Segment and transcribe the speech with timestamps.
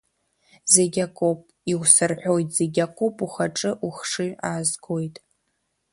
[0.71, 1.41] Загьакоуп
[1.71, 5.15] иусырҳәоит, загьакоуп ухаҿы ухшыҩ аазгоит.